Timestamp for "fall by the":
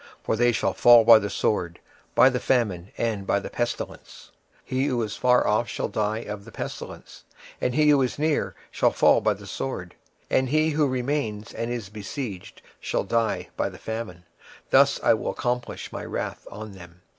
0.73-1.29, 8.89-9.45